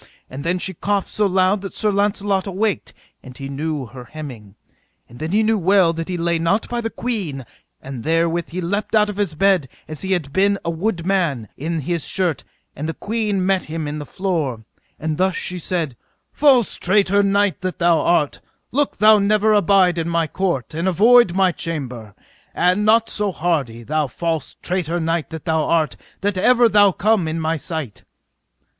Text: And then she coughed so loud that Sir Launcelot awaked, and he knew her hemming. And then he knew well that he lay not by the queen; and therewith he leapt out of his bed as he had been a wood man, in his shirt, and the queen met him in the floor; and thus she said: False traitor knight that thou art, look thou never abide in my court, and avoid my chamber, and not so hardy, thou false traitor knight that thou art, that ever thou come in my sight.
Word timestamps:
And 0.31 0.43
then 0.43 0.57
she 0.57 0.73
coughed 0.73 1.09
so 1.09 1.27
loud 1.27 1.61
that 1.61 1.75
Sir 1.75 1.91
Launcelot 1.91 2.47
awaked, 2.47 2.91
and 3.21 3.37
he 3.37 3.47
knew 3.49 3.85
her 3.85 4.05
hemming. 4.05 4.55
And 5.07 5.19
then 5.19 5.29
he 5.31 5.43
knew 5.43 5.59
well 5.59 5.93
that 5.93 6.09
he 6.09 6.17
lay 6.17 6.39
not 6.39 6.67
by 6.69 6.81
the 6.81 6.89
queen; 6.89 7.45
and 7.83 8.03
therewith 8.03 8.49
he 8.49 8.61
leapt 8.61 8.95
out 8.95 9.09
of 9.11 9.17
his 9.17 9.35
bed 9.35 9.69
as 9.87 10.01
he 10.01 10.13
had 10.13 10.33
been 10.33 10.57
a 10.65 10.71
wood 10.71 11.05
man, 11.05 11.49
in 11.55 11.81
his 11.81 12.07
shirt, 12.07 12.43
and 12.75 12.89
the 12.89 12.95
queen 12.95 13.45
met 13.45 13.65
him 13.65 13.87
in 13.87 13.99
the 13.99 14.05
floor; 14.07 14.63
and 14.99 15.17
thus 15.19 15.35
she 15.35 15.59
said: 15.59 15.95
False 16.31 16.77
traitor 16.77 17.21
knight 17.21 17.61
that 17.61 17.77
thou 17.77 17.99
art, 17.99 18.41
look 18.71 18.97
thou 18.97 19.19
never 19.19 19.53
abide 19.53 19.99
in 19.99 20.09
my 20.09 20.25
court, 20.25 20.73
and 20.73 20.87
avoid 20.87 21.35
my 21.35 21.51
chamber, 21.51 22.15
and 22.55 22.83
not 22.83 23.07
so 23.07 23.31
hardy, 23.31 23.83
thou 23.83 24.07
false 24.07 24.55
traitor 24.63 24.99
knight 24.99 25.29
that 25.29 25.45
thou 25.45 25.61
art, 25.65 25.95
that 26.21 26.39
ever 26.39 26.67
thou 26.67 26.91
come 26.91 27.27
in 27.27 27.39
my 27.39 27.55
sight. 27.55 28.03